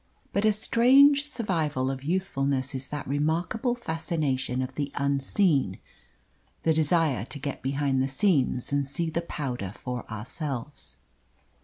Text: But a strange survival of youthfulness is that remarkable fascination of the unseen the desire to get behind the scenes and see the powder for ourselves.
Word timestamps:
But 0.33 0.45
a 0.45 0.51
strange 0.51 1.27
survival 1.29 1.91
of 1.91 2.03
youthfulness 2.03 2.73
is 2.73 2.87
that 2.87 3.07
remarkable 3.07 3.75
fascination 3.75 4.63
of 4.63 4.73
the 4.73 4.91
unseen 4.95 5.77
the 6.63 6.73
desire 6.73 7.23
to 7.25 7.37
get 7.37 7.61
behind 7.61 8.01
the 8.01 8.07
scenes 8.07 8.73
and 8.73 8.87
see 8.87 9.11
the 9.11 9.21
powder 9.21 9.71
for 9.71 10.09
ourselves. 10.11 10.97